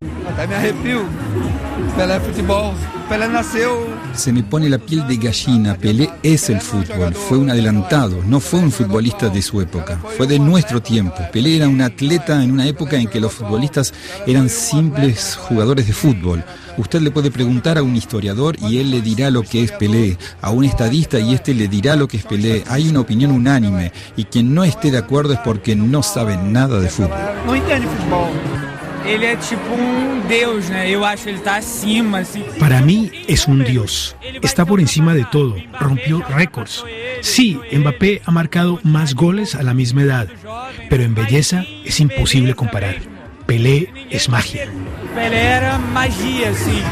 Pelé 3.09 3.27
nació. 3.27 3.87
Se 4.13 4.33
me 4.35 4.43
pone 4.43 4.69
la 4.69 4.77
piel 4.77 5.07
de 5.09 5.17
gallina. 5.17 5.75
Pelé 5.77 6.11
es 6.23 6.51
el 6.51 6.61
fútbol. 6.61 7.15
Fue 7.15 7.39
un 7.39 7.49
adelantado. 7.49 8.23
No 8.27 8.39
fue 8.39 8.61
un 8.61 8.71
futbolista 8.71 9.31
de 9.31 9.41
su 9.41 9.63
época. 9.63 9.99
Fue 10.19 10.27
de 10.27 10.39
nuestro 10.39 10.83
tiempo. 10.83 11.17
Pelé 11.33 11.57
era 11.57 11.69
un 11.69 11.81
atleta 11.81 12.43
en 12.43 12.53
una 12.53 12.67
época 12.67 12.97
en 12.97 13.07
que 13.07 13.19
los 13.21 13.33
futbolistas 13.33 13.95
eran 14.27 14.51
simples 14.51 15.37
jugadores 15.37 15.87
de 15.87 15.95
fútbol. 15.95 16.45
Usted 16.77 17.01
le 17.01 17.11
puede 17.11 17.31
preguntar 17.31 17.79
a 17.79 17.83
un 17.83 17.97
historiador 17.97 18.57
y 18.61 18.79
él 18.79 18.91
le 18.91 19.01
dirá 19.01 19.31
lo 19.31 19.43
que 19.43 19.65
es 19.65 19.73
Pelé, 19.73 20.19
a 20.43 20.51
un 20.51 20.65
estadista 20.65 21.19
y 21.19 21.35
este 21.35 21.55
le 21.55 21.67
dirá 21.67 21.97
lo 21.97 22.07
que 22.07 22.19
es 22.19 22.25
Pelé. 22.25 22.63
Hay 22.69 22.89
una 22.89 23.01
opinión 23.01 23.33
unánime 23.33 23.91
y 24.17 24.25
quien 24.25 24.55
no 24.55 24.65
esté 24.65 24.91
de 24.91 24.99
acuerdo 24.99 25.33
es 25.33 25.41
porque 25.41 25.75
no 25.75 26.03
sabe 26.03 26.37
nada 26.37 26.79
de 26.79 26.89
fútbol. 26.89 27.19
No 27.47 27.55
entiende 27.55 27.89
fútbol. 27.89 28.48
Para 32.59 32.83
mí 32.83 33.11
es 33.27 33.49
un 33.49 33.65
dios. 33.65 34.17
Está 34.43 34.67
por 34.67 34.81
encima 34.81 35.15
de 35.15 35.25
todo. 35.25 35.57
Rompió 35.81 36.23
récords. 36.29 36.85
Sí, 37.23 37.59
Mbappé 37.73 38.23
ha 38.25 38.31
marcado 38.31 38.81
más 38.83 39.15
goles 39.15 39.55
a 39.55 39.63
la 39.63 39.75
misma 39.75 40.03
edad, 40.03 40.29
pero 40.91 41.05
en 41.05 41.15
belleza 41.15 41.65
es 41.85 42.01
imposible 42.01 42.55
comparar. 42.55 42.97
Pelé 43.47 43.91
es 44.11 44.29
magia. 44.29 44.69
Pelé 45.15 45.43
era 45.43 45.79
magia, 45.79 46.53
sí. 46.55 46.83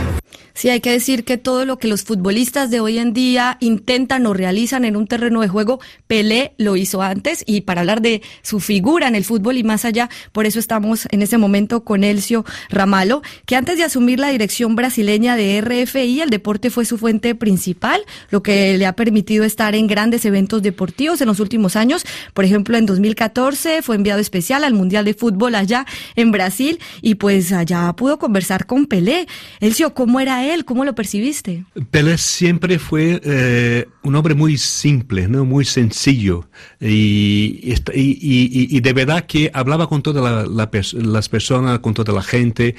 Sí, 0.57 0.71
hay 0.71 0.81
que 0.81 0.91
decir 0.91 1.25
que 1.25 1.37
todo 1.37 1.67
lo 1.67 1.79
que 1.79 1.87
los 1.87 2.05
futbolistas 2.05 2.71
de 2.71 2.81
hoy 2.81 2.99
en 2.99 3.13
día 3.13 3.59
intentan 3.61 4.25
o 4.25 4.33
realizan 4.33 4.87
en 4.87 4.97
un 4.97 5.07
terreno 5.07 5.43
de 5.43 5.49
juego, 5.49 5.81
Pelé 6.07 6.55
lo 6.57 6.77
hizo 6.77 7.03
antes 7.03 7.45
y 7.47 7.61
para 7.61 7.83
hablar 7.83 8.01
de 8.01 8.23
su 8.41 8.59
figura 8.59 9.07
en 9.07 9.15
el 9.17 9.25
fútbol 9.27 9.59
y 9.59 9.65
más 9.65 9.85
allá, 9.85 10.09
por 10.33 10.47
eso 10.47 10.59
estamos 10.59 11.09
en 11.11 11.21
ese 11.21 11.37
momento 11.37 11.85
con 11.85 12.05
Elcio 12.05 12.47
Ramalo, 12.71 13.21
que 13.45 13.55
antes 13.55 13.77
de 13.77 13.85
asumir 13.85 14.19
la 14.19 14.31
dirección 14.31 14.77
brasileña 14.77 15.37
de 15.37 15.61
RFI, 15.61 16.23
el 16.23 16.31
deporte 16.31 16.71
fue 16.71 16.87
su 16.87 16.97
fuente 16.97 17.35
principal, 17.35 18.01
lo 18.31 18.43
que 18.43 18.79
le 18.79 18.87
ha 18.87 18.95
permitido 18.95 19.45
estar 19.45 19.75
en 19.75 19.87
grandes 19.87 20.25
eventos 20.25 20.63
deportivos 20.63 21.21
en 21.21 21.27
los 21.27 21.39
últimos 21.39 21.77
años. 21.77 22.07
Por 22.33 22.47
ejemplo, 22.47 22.79
en 22.79 22.87
2014 22.87 23.83
fue 23.83 23.97
enviado 23.97 24.23
especial 24.23 24.65
al 24.65 24.73
Mundial 24.73 25.05
de 25.05 25.13
Fútbol 25.13 25.55
allá 25.55 25.85
en 26.15 26.31
Brasil 26.33 26.81
y 27.03 27.17
pues 27.17 27.53
allá 27.53 27.93
pudo 27.93 28.19
conversar 28.19 28.65
con 28.65 28.87
Pelé. 28.87 29.29
Elcio, 29.61 29.93
¿cómo 29.93 30.19
era 30.19 30.46
él? 30.53 30.65
¿Cómo 30.65 30.85
lo 30.85 30.95
percibiste? 30.95 31.65
Pelé 31.91 32.19
siempre 32.19 32.79
fue 32.79 33.21
eh, 33.25 33.87
un 34.03 34.15
hombre 34.15 34.35
muy 34.35 34.59
simple, 34.59 35.29
¿no? 35.29 35.45
muy 35.45 35.65
sencillo 35.65 36.49
y, 36.81 37.75
y, 37.93 38.81
de 38.81 38.93
verdad 38.93 39.27
que 39.27 39.51
hablaba 39.53 39.89
con 39.89 40.03
todas 40.03 40.49
las 40.49 41.29
personas, 41.29 41.79
con 41.81 41.95
toda 41.95 42.13
la 42.13 42.23
gente. 42.23 42.75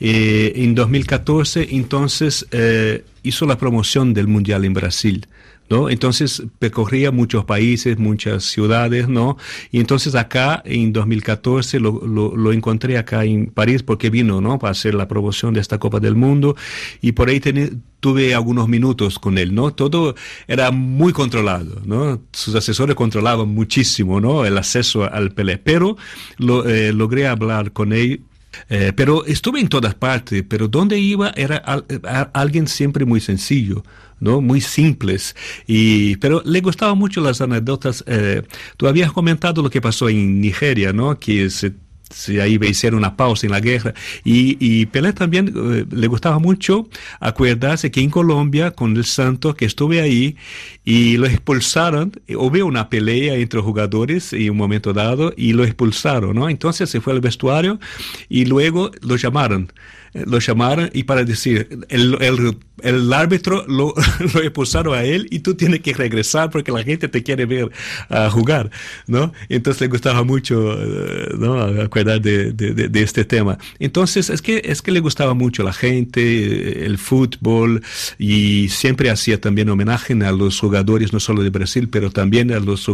Eh, 0.00 0.52
en 0.56 0.74
2014 0.74 1.68
entonces 1.70 2.46
eh, 2.50 3.04
hizo 3.22 3.46
la 3.46 3.58
promoción 3.58 4.14
del 4.14 4.28
Mundial 4.28 4.64
en 4.64 4.74
Brasil. 4.74 5.26
¿No? 5.72 5.88
Entonces 5.88 6.42
recorría 6.60 7.10
muchos 7.10 7.46
países, 7.46 7.98
muchas 7.98 8.44
ciudades, 8.44 9.08
¿no? 9.08 9.38
Y 9.70 9.80
entonces 9.80 10.14
acá 10.14 10.62
en 10.66 10.92
2014 10.92 11.80
lo, 11.80 12.52
encontré 12.52 12.98
acá 12.98 13.24
en 13.24 13.46
París 13.46 13.82
porque 13.82 14.10
vino, 14.10 14.42
¿no? 14.42 14.58
Para 14.58 14.72
hacer 14.72 14.94
la 14.94 15.08
promoción 15.08 15.54
de 15.54 15.60
esta 15.60 15.78
Copa 15.78 15.98
del 15.98 16.14
Mundo 16.14 16.56
y 17.00 17.12
por 17.12 17.30
ahí 17.30 17.40
tuve 18.00 18.34
algunos 18.34 18.68
minutos 18.68 19.18
con 19.18 19.38
él, 19.38 19.54
¿no? 19.54 19.72
Todo 19.72 20.14
era 20.46 20.70
muy 20.72 21.14
controlado, 21.14 21.80
¿no? 21.86 22.20
Sus 22.32 22.54
asesores 22.54 22.94
controlaban 22.94 23.48
muchísimo, 23.48 24.20
¿no? 24.20 24.44
El 24.44 24.58
acceso 24.58 25.10
al 25.10 25.32
Pelé, 25.32 25.56
pero 25.56 25.96
eh, 26.66 26.92
logré 26.94 27.26
hablar 27.26 27.72
con 27.72 27.94
él 27.94 28.24
eh, 28.68 28.92
pero 28.94 29.24
estuve 29.24 29.60
en 29.60 29.68
todas 29.68 29.94
partes, 29.94 30.44
pero 30.48 30.68
donde 30.68 30.98
iba 30.98 31.32
era 31.36 31.56
alguien 32.32 32.66
siempre 32.66 33.04
muy 33.04 33.20
sencillo, 33.20 33.82
¿no? 34.20 34.40
Muy 34.40 34.60
simples. 34.60 35.34
Y, 35.66 36.16
pero 36.16 36.42
le 36.44 36.60
gustaban 36.60 36.98
mucho 36.98 37.20
las 37.20 37.40
anécdotas. 37.40 38.04
Eh, 38.06 38.42
tú 38.76 38.86
habías 38.86 39.12
comentado 39.12 39.62
lo 39.62 39.70
que 39.70 39.80
pasó 39.80 40.08
en 40.08 40.40
Nigeria, 40.40 40.92
¿no? 40.92 41.18
Que 41.18 41.48
si 42.12 42.38
ahí 42.40 42.58
hacer 42.70 42.94
una 42.94 43.16
pausa 43.16 43.46
en 43.46 43.52
la 43.52 43.60
guerra. 43.60 43.94
Y, 44.24 44.56
y 44.60 44.86
Pelé 44.86 45.12
también 45.12 45.52
eh, 45.54 45.84
le 45.90 46.06
gustaba 46.06 46.38
mucho 46.38 46.88
acordarse 47.20 47.90
que 47.90 48.00
en 48.00 48.10
Colombia, 48.10 48.70
con 48.70 48.96
el 48.96 49.04
Santo, 49.04 49.54
que 49.54 49.64
estuve 49.64 50.00
ahí, 50.00 50.36
y 50.84 51.16
lo 51.16 51.26
expulsaron, 51.26 52.12
hubo 52.36 52.64
una 52.66 52.88
pelea 52.88 53.34
entre 53.34 53.60
jugadores 53.60 54.32
en 54.32 54.50
un 54.50 54.56
momento 54.56 54.92
dado, 54.92 55.32
y 55.36 55.52
lo 55.52 55.64
expulsaron, 55.64 56.36
¿no? 56.36 56.48
Entonces 56.48 56.90
se 56.90 57.00
fue 57.00 57.12
al 57.12 57.20
vestuario 57.20 57.78
y 58.28 58.44
luego 58.44 58.90
lo 59.00 59.16
llamaron 59.16 59.72
lo 60.14 60.38
llamaron 60.38 60.90
y 60.92 61.04
para 61.04 61.24
decir, 61.24 61.86
el, 61.88 62.16
el, 62.20 62.58
el 62.82 63.12
árbitro 63.12 63.64
lo, 63.66 63.94
lo, 64.34 64.42
expulsaron 64.42 64.94
a 64.94 65.04
él 65.04 65.28
y 65.30 65.40
tú 65.40 65.54
tienes 65.54 65.80
que 65.80 65.94
regresar 65.94 66.50
porque 66.50 66.72
la 66.72 66.82
gente 66.82 67.08
te 67.08 67.22
quiere 67.22 67.46
ver 67.46 67.70
a 68.08 68.30
jugar, 68.30 68.70
¿no? 69.06 69.32
Entonces 69.48 69.82
le 69.82 69.88
gustaba 69.88 70.22
mucho, 70.24 70.74
eh, 70.78 71.34
¿no? 71.38 71.60
Acordar 71.60 72.20
de, 72.20 72.52
de, 72.52 72.72
de, 72.74 73.02
este 73.02 73.24
tema. 73.24 73.58
Entonces 73.78 74.30
es 74.30 74.42
que, 74.42 74.62
es 74.64 74.82
que 74.82 74.92
le 74.92 75.00
gustaba 75.00 75.34
mucho 75.34 75.62
la 75.62 75.72
gente, 75.72 76.84
el 76.84 76.98
fútbol 76.98 77.82
y 78.18 78.68
siempre 78.68 79.10
hacía 79.10 79.40
también 79.40 79.68
homenaje 79.68 80.12
a 80.12 80.32
los 80.32 80.58
jugadores, 80.60 81.12
no 81.12 81.20
solo 81.20 81.42
de 81.42 81.50
Brasil, 81.50 81.88
pero 81.88 82.10
también 82.10 82.52
a 82.52 82.60
los, 82.60 82.86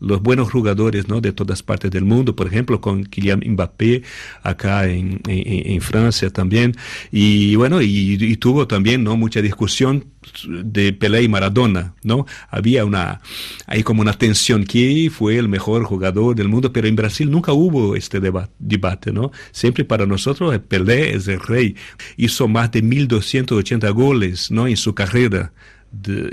los 0.00 0.22
buenos 0.22 0.50
jugadores, 0.50 1.08
¿no? 1.08 1.20
De 1.20 1.32
todas 1.32 1.62
partes 1.62 1.90
del 1.90 2.04
mundo, 2.04 2.34
por 2.34 2.46
ejemplo, 2.46 2.80
con 2.80 3.04
Kylian 3.04 3.42
Mbappé 3.46 4.02
acá 4.42 4.86
en, 4.86 5.20
en, 5.28 5.72
en 5.72 5.80
Francia 5.80 6.30
también 6.30 6.74
y 7.10 7.56
bueno, 7.56 7.80
y, 7.82 8.36
tuvo 8.36 8.66
también, 8.66 9.04
¿no? 9.04 9.16
Mucha 9.34 9.42
discusión 9.42 10.12
de 10.46 10.92
Pelé 10.92 11.24
y 11.24 11.28
Maradona, 11.28 11.96
¿no? 12.04 12.24
Había 12.50 12.84
una, 12.84 13.20
hay 13.66 13.82
como 13.82 14.00
una 14.00 14.12
tensión, 14.12 14.62
que 14.62 15.10
fue 15.12 15.38
el 15.38 15.48
mejor 15.48 15.82
jugador 15.82 16.36
del 16.36 16.46
mundo? 16.46 16.72
Pero 16.72 16.86
en 16.86 16.94
Brasil 16.94 17.28
nunca 17.28 17.52
hubo 17.52 17.96
este 17.96 18.20
debate, 18.20 19.12
¿no? 19.12 19.32
Siempre 19.50 19.84
para 19.84 20.06
nosotros 20.06 20.56
Pelé 20.68 21.16
es 21.16 21.26
el 21.26 21.40
rey. 21.40 21.74
Hizo 22.16 22.46
más 22.46 22.70
de 22.70 22.84
1.280 22.84 23.92
goles, 23.92 24.52
¿no? 24.52 24.68
En 24.68 24.76
su 24.76 24.94
carrera. 24.94 25.52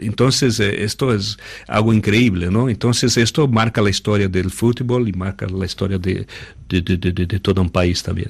entonces, 0.02 0.60
eh, 0.60 0.84
esto 0.84 1.12
es 1.12 1.40
algo 1.68 1.94
increíble, 1.94 2.52
¿no? 2.52 2.70
Entonces, 2.70 3.18
esto 3.18 3.48
marca 3.48 3.82
la 3.82 3.90
historia 3.90 4.28
del 4.28 4.52
fútbol 4.52 5.10
y 5.10 5.14
marca 5.14 5.48
la 5.48 5.66
historia 5.66 5.98
de, 5.98 6.28
de, 6.70 6.82
de, 6.84 7.12
de 7.26 7.40
todo 7.40 7.64
un 7.64 7.72
país 7.72 8.04
también. 8.04 8.30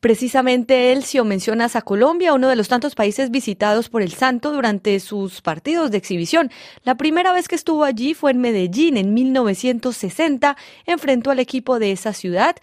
Precisamente 0.00 0.92
Elcio 0.92 1.24
mencionas 1.24 1.74
a 1.74 1.82
Colombia, 1.82 2.32
uno 2.32 2.48
de 2.48 2.54
los 2.54 2.68
tantos 2.68 2.94
países 2.94 3.32
visitados 3.32 3.88
por 3.88 4.00
el 4.00 4.10
Santo 4.10 4.52
durante 4.52 5.00
sus 5.00 5.42
partidos 5.42 5.90
de 5.90 5.98
exhibición. 5.98 6.50
La 6.84 6.94
primera 6.94 7.32
vez 7.32 7.48
que 7.48 7.56
estuvo 7.56 7.82
allí 7.82 8.14
fue 8.14 8.30
en 8.30 8.40
Medellín 8.40 8.96
en 8.96 9.12
1960, 9.12 10.56
enfrentó 10.86 11.32
al 11.32 11.40
equipo 11.40 11.80
de 11.80 11.90
esa 11.90 12.12
ciudad 12.12 12.54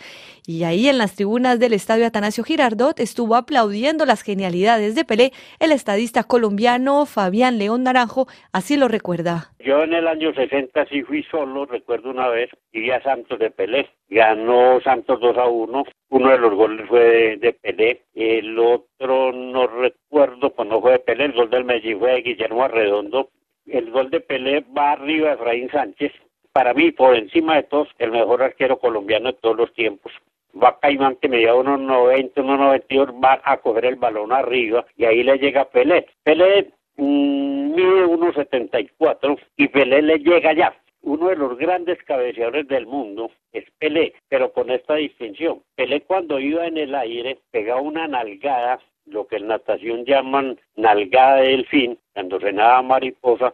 y 0.47 0.63
ahí 0.63 0.87
en 0.87 0.97
las 0.97 1.15
tribunas 1.15 1.59
del 1.59 1.73
estadio 1.73 2.05
Atanasio 2.05 2.45
Girardot 2.45 3.01
estuvo 3.01 3.35
aplaudiendo 3.35 4.05
las 4.05 4.21
genialidades 4.21 4.95
de 4.95 5.03
Pelé 5.03 5.31
el 5.59 5.73
estadista 5.73 6.23
colombiano 6.23 7.05
Fabián 7.05 7.57
León 7.57 7.83
Naranjo, 7.83 8.27
así 8.53 8.77
lo 8.77 8.87
recuerda. 8.87 9.51
Yo 9.59 9.83
en 9.83 9.93
el 9.93 10.07
año 10.07 10.33
60 10.33 10.85
sí 10.85 11.01
fui 11.01 11.23
solo, 11.23 11.65
recuerdo 11.65 12.11
una 12.11 12.29
vez, 12.29 12.51
y 12.71 12.91
a 12.91 13.01
Santos 13.01 13.39
de 13.39 13.49
Pelé. 13.49 13.89
Ganó 14.07 14.79
Santos 14.81 15.19
2 15.19 15.37
a 15.37 15.47
1. 15.47 15.83
Uno 16.09 16.29
de 16.29 16.37
los 16.37 16.53
goles 16.53 16.87
fue 16.87 17.37
de, 17.37 17.53
Pelé. 17.53 18.03
El 18.13 18.57
otro 18.59 19.31
no 19.31 19.67
recuerdo, 19.67 20.53
no 20.65 20.81
fue 20.81 20.93
de 20.93 20.99
Pelé. 20.99 21.25
El 21.25 21.33
gol 21.33 21.49
del 21.49 21.65
Medellín 21.65 21.99
fue 21.99 22.13
de 22.13 22.21
Guillermo 22.21 22.63
Arredondo. 22.63 23.29
El 23.65 23.91
gol 23.91 24.09
de 24.09 24.21
Pelé 24.21 24.63
va 24.77 24.91
arriba 24.91 25.29
de 25.29 25.35
Efraín 25.35 25.69
Sánchez. 25.71 26.11
Para 26.53 26.73
mí, 26.73 26.91
por 26.91 27.15
encima 27.15 27.55
de 27.55 27.63
todos, 27.63 27.89
el 27.97 28.11
mejor 28.11 28.43
arquero 28.43 28.77
colombiano 28.77 29.31
de 29.31 29.37
todos 29.39 29.57
los 29.57 29.73
tiempos 29.73 30.13
va 30.61 30.79
Caimán 30.79 31.17
que 31.17 31.27
medía 31.27 31.53
unos 31.55 31.79
90, 31.79 32.41
unos 32.41 32.59
92, 32.59 33.09
va 33.23 33.41
a 33.43 33.57
coger 33.57 33.85
el 33.85 33.95
balón 33.95 34.31
arriba 34.31 34.85
y 34.95 35.05
ahí 35.05 35.23
le 35.23 35.37
llega 35.37 35.65
Pelé. 35.65 36.07
Pelé 36.23 36.71
mmm, 36.97 37.75
mide 37.75 38.05
1,74 38.05 39.37
y 39.57 39.67
Pelé 39.67 40.01
le 40.01 40.19
llega 40.19 40.53
ya. 40.53 40.73
Uno 41.05 41.29
de 41.29 41.35
los 41.35 41.55
grandes 41.59 42.01
cabeceadores 42.01 42.67
del 42.67 42.87
mundo 42.87 43.29
es 43.53 43.63
Pelé, 43.77 44.15
pero 44.27 44.51
con 44.51 44.71
esta 44.71 44.95
distinción. 44.95 45.61
Pelé 45.75 46.01
cuando 46.01 46.39
iba 46.39 46.65
en 46.65 46.79
el 46.79 46.95
aire 46.95 47.37
pegaba 47.51 47.79
una 47.79 48.07
nalgada, 48.07 48.79
lo 49.05 49.27
que 49.27 49.35
en 49.35 49.45
natación 49.45 50.03
llaman 50.05 50.59
nalgada 50.75 51.41
de 51.41 51.49
delfín, 51.49 51.99
cuando 52.13 52.39
se 52.39 52.51
mariposa, 52.51 53.53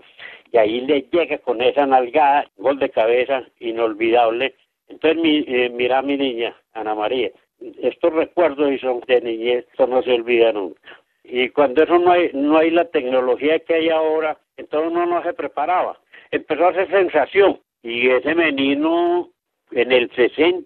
y 0.49 0.57
ahí 0.59 0.79
le 0.79 1.01
llega 1.11 1.39
con 1.39 1.61
esa 1.61 1.85
nalgada, 1.85 2.49
gol 2.55 2.79
de 2.79 2.89
cabeza 2.89 3.43
inolvidable. 3.59 4.55
Entonces, 4.87 5.21
mi, 5.21 5.43
eh, 5.45 5.69
mira 5.69 6.01
mi 6.01 6.15
niña, 6.15 6.55
Ana 6.71 6.95
María, 6.95 7.31
estos 7.81 8.13
recuerdos 8.13 8.71
y 8.71 8.79
son 8.79 9.01
de 9.07 9.19
niñez, 9.19 9.65
esto 9.71 9.87
no 9.87 10.01
se 10.03 10.13
olvida 10.13 10.53
nunca. 10.53 10.79
Y 11.25 11.49
cuando 11.49 11.83
eso 11.83 11.99
no 11.99 12.13
hay, 12.13 12.31
no 12.33 12.57
hay 12.57 12.69
la 12.69 12.85
tecnología 12.85 13.59
que 13.59 13.73
hay 13.73 13.89
ahora, 13.89 14.37
entonces 14.55 14.89
uno 14.89 15.05
no 15.05 15.21
se 15.21 15.33
preparaba. 15.33 15.99
Empezó 16.31 16.65
a 16.65 16.69
hacer 16.69 16.89
sensación. 16.89 17.59
Y 17.83 18.09
ese 18.09 18.35
menino 18.35 19.29
en 19.71 19.91
el 19.91 20.09
60 20.15 20.65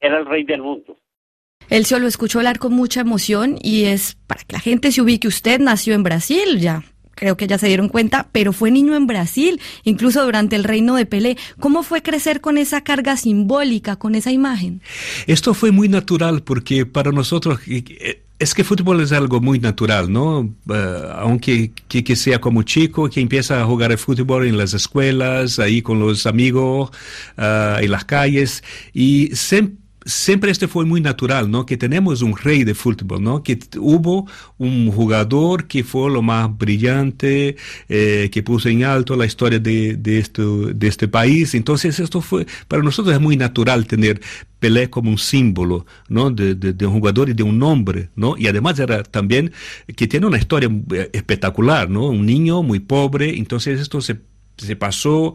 era 0.00 0.18
el 0.18 0.26
rey 0.26 0.44
del 0.44 0.62
mundo. 0.62 0.96
Él 1.68 1.84
se 1.84 1.98
lo 1.98 2.06
escuchó 2.06 2.38
hablar 2.38 2.58
con 2.58 2.72
mucha 2.72 3.00
emoción 3.00 3.58
y 3.62 3.84
es 3.84 4.16
para 4.26 4.42
que 4.42 4.54
la 4.54 4.60
gente 4.60 4.90
se 4.90 5.02
ubique. 5.02 5.28
Usted 5.28 5.60
nació 5.60 5.94
en 5.94 6.02
Brasil, 6.02 6.58
ya 6.58 6.82
creo 7.18 7.36
que 7.36 7.48
ya 7.48 7.58
se 7.58 7.66
dieron 7.66 7.88
cuenta, 7.88 8.28
pero 8.32 8.52
fue 8.52 8.70
niño 8.70 8.94
en 8.94 9.06
Brasil, 9.06 9.60
incluso 9.82 10.24
durante 10.24 10.56
el 10.56 10.64
reino 10.64 10.94
de 10.94 11.04
Pelé. 11.04 11.36
¿Cómo 11.58 11.82
fue 11.82 12.00
crecer 12.00 12.40
con 12.40 12.58
esa 12.58 12.82
carga 12.82 13.16
simbólica, 13.16 13.96
con 13.96 14.14
esa 14.14 14.30
imagen? 14.30 14.82
Esto 15.26 15.52
fue 15.52 15.72
muy 15.72 15.88
natural 15.88 16.42
porque 16.42 16.86
para 16.86 17.10
nosotros 17.10 17.60
eh, 17.68 18.22
es 18.38 18.54
que 18.54 18.62
fútbol 18.62 19.00
es 19.00 19.12
algo 19.12 19.40
muy 19.40 19.58
natural, 19.58 20.12
¿no? 20.12 20.54
Eh, 20.72 21.02
aunque 21.16 21.72
que, 21.88 22.16
sea 22.16 22.40
como 22.40 22.62
chico, 22.62 23.10
que 23.10 23.20
empieza 23.20 23.60
a 23.60 23.64
jugar 23.64 23.90
el 23.90 23.98
fútbol 23.98 24.46
en 24.46 24.56
las 24.56 24.74
escuelas, 24.74 25.58
ahí 25.58 25.82
con 25.82 25.98
los 25.98 26.26
amigos, 26.26 26.90
uh, 27.36 27.78
en 27.80 27.90
las 27.90 28.04
calles, 28.04 28.62
y 28.92 29.30
siempre 29.34 29.87
siempre 30.08 30.50
este 30.50 30.68
fue 30.68 30.84
muy 30.86 31.00
natural, 31.00 31.50
¿no? 31.50 31.66
Que 31.66 31.76
tenemos 31.76 32.22
un 32.22 32.36
rey 32.36 32.64
de 32.64 32.74
fútbol, 32.74 33.22
¿no? 33.22 33.42
Que 33.42 33.58
hubo 33.78 34.26
un 34.56 34.90
jugador 34.90 35.66
que 35.66 35.84
fue 35.84 36.10
lo 36.10 36.22
más 36.22 36.56
brillante, 36.56 37.56
eh, 37.88 38.30
que 38.32 38.42
puso 38.42 38.68
en 38.70 38.84
alto 38.84 39.16
la 39.16 39.26
historia 39.26 39.58
de, 39.58 39.96
de, 39.96 40.18
esto, 40.18 40.72
de 40.72 40.88
este 40.88 41.08
país. 41.08 41.54
Entonces 41.54 42.00
esto 42.00 42.20
fue, 42.22 42.46
para 42.68 42.82
nosotros 42.82 43.14
es 43.14 43.20
muy 43.20 43.36
natural 43.36 43.86
tener 43.86 44.20
Pelé 44.58 44.90
como 44.90 45.10
un 45.10 45.18
símbolo, 45.18 45.86
¿no? 46.08 46.30
De, 46.32 46.56
de, 46.56 46.86
un 46.86 46.94
jugador 46.94 47.28
y 47.28 47.32
de 47.32 47.44
un 47.44 47.60
nombre, 47.60 48.10
¿no? 48.16 48.36
Y 48.36 48.48
además 48.48 48.76
era 48.80 49.04
también 49.04 49.52
que 49.94 50.08
tiene 50.08 50.26
una 50.26 50.36
historia 50.36 50.68
eh, 50.92 51.10
espectacular, 51.12 51.88
¿no? 51.88 52.08
Un 52.08 52.26
niño 52.26 52.64
muy 52.64 52.80
pobre, 52.80 53.38
entonces 53.38 53.80
esto 53.80 54.00
se 54.00 54.18
se 54.58 54.76
pasó 54.76 55.34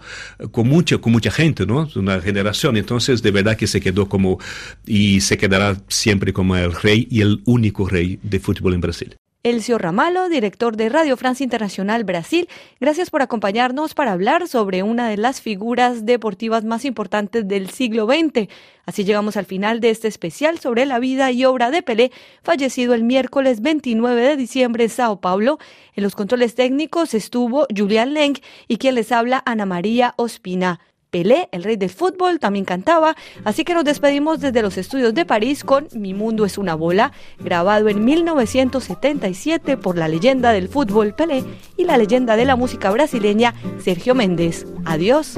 con 0.52 0.68
mucha, 0.68 0.98
con 0.98 1.12
mucha 1.12 1.32
gente, 1.32 1.66
¿no? 1.66 1.88
Una 1.96 2.22
generación. 2.22 2.78
Entonces, 2.78 3.22
de 3.22 3.32
verdad 3.32 3.58
que 3.58 3.68
se 3.68 3.82
quedó 3.82 4.10
como, 4.10 4.40
y 4.86 5.22
se 5.22 5.38
quedará 5.38 5.78
siempre 5.88 6.34
como 6.34 6.56
el 6.56 6.74
rey 6.74 7.08
y 7.10 7.22
el 7.22 7.42
único 7.46 7.88
rey 7.88 8.20
de 8.24 8.40
fútbol 8.40 8.74
en 8.74 8.82
Brasil. 8.82 9.16
Elcio 9.46 9.78
Ramalo, 9.78 10.30
director 10.30 10.78
de 10.78 10.88
Radio 10.88 11.18
Francia 11.18 11.44
Internacional 11.44 12.06
Brasil, 12.06 12.48
gracias 12.80 13.10
por 13.10 13.22
acompañarnos 13.22 13.94
para 13.94 14.14
hablar 14.14 14.48
sobre 14.48 14.84
una 14.84 15.10
de 15.10 15.18
las 15.18 15.42
figuras 15.42 16.06
deportivas 16.06 16.64
más 16.64 16.86
importantes 16.86 17.46
del 17.46 17.70
siglo 17.70 18.06
XX. 18.06 18.48
Así 18.86 19.04
llegamos 19.04 19.36
al 19.36 19.46
final 19.46 19.82
de 19.82 19.90
este 19.90 20.08
especial 20.08 20.60
sobre 20.60 20.86
la 20.86 20.98
vida 21.00 21.30
y 21.32 21.44
obra 21.44 21.72
de 21.72 21.82
Pelé, 21.82 22.14
fallecido 22.42 22.94
el 22.94 23.04
miércoles 23.04 23.62
29 23.62 24.22
de 24.22 24.38
diciembre 24.38 24.86
en 24.86 24.90
Sao 24.90 25.20
Paulo. 25.20 25.60
En 25.94 26.04
los 26.04 26.16
controles 26.16 26.56
técnicos 26.56 27.14
estuvo 27.14 27.68
Julián 27.76 28.14
Leng 28.14 28.40
y 28.70 28.78
quien 28.78 28.96
les 28.96 29.12
habla 29.12 29.44
Ana 29.46 29.66
María 29.66 30.14
Ospina. 30.16 30.80
Pelé, 31.14 31.48
el 31.52 31.64
rey 31.64 31.76
del 31.76 31.92
fútbol, 31.92 32.40
también 32.40 32.66
cantaba, 32.66 33.16
así 33.44 33.64
que 33.64 33.76
nos 33.76 33.84
despedimos 33.84 34.40
desde 34.40 34.64
los 34.64 34.80
estudios 34.80 35.14
de 35.14 35.28
París 35.28 35.64
con 35.64 35.88
Mi 35.94 36.16
mundo 36.16 36.44
es 36.44 36.58
una 36.58 36.74
bola, 36.74 37.12
grabado 37.38 37.88
en 37.88 38.04
1977 38.04 39.78
por 39.78 39.96
la 39.96 40.08
leyenda 40.08 40.52
del 40.54 40.70
fútbol 40.70 41.14
Pelé 41.14 41.44
y 41.78 41.84
la 41.84 42.00
leyenda 42.00 42.36
de 42.36 42.46
la 42.46 42.56
música 42.56 42.90
brasileña 42.90 43.54
Sergio 43.78 44.16
Méndez. 44.16 44.66
Adiós. 44.86 45.36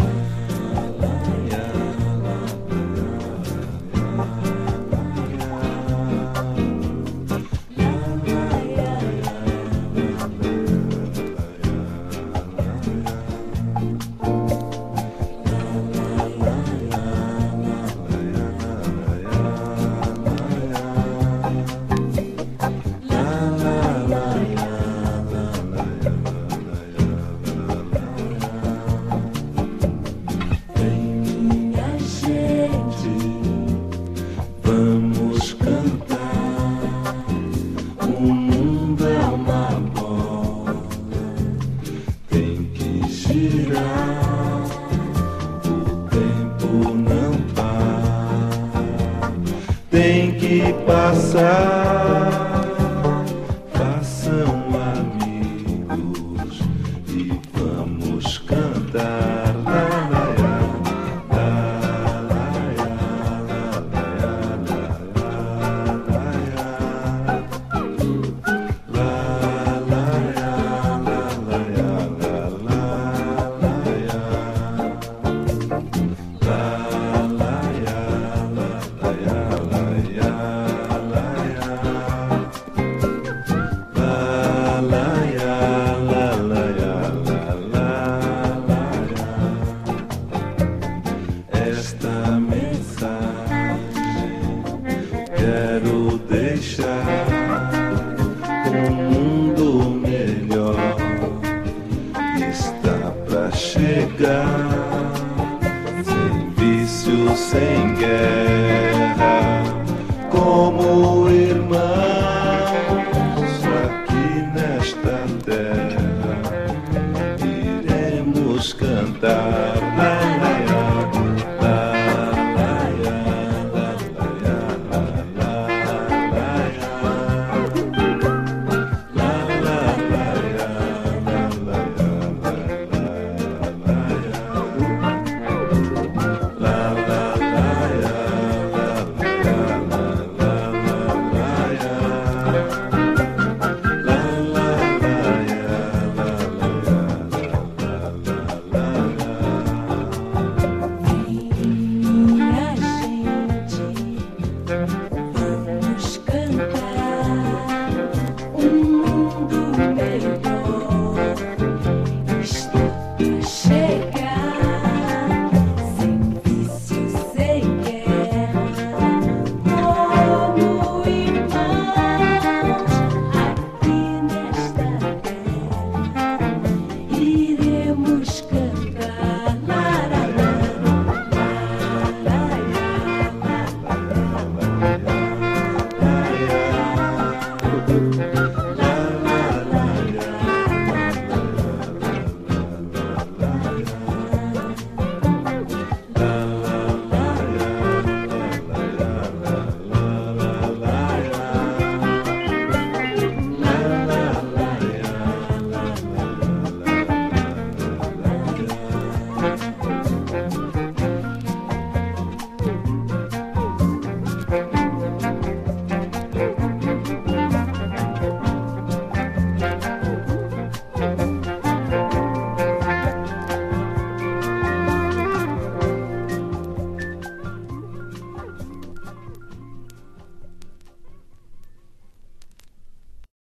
tem 49.96 50.34
que 50.34 50.74
passar. 50.86 52.45